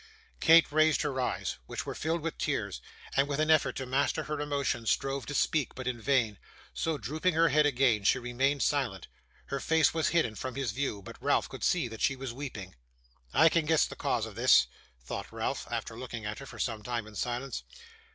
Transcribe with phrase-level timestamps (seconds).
[0.39, 2.81] Kate raised her eyes, which were filled with tears;
[3.15, 6.39] and with an effort to master her emotion strove to speak, but in vain.
[6.73, 9.07] So drooping her head again, she remained silent.
[9.45, 12.73] Her face was hidden from his view, but Ralph could see that she was weeping.
[13.31, 14.65] 'I can guess the cause of this!'
[15.05, 17.61] thought Ralph, after looking at her for some time in silence.